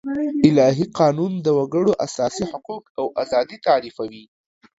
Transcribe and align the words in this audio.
الهي 0.49 0.83
قانون 0.99 1.31
د 1.45 1.47
وګړو 1.57 1.91
اساسي 2.05 2.43
حقوق 2.51 2.83
او 2.99 3.05
آزادي 3.23 3.57
تعريفوي. 3.67 4.23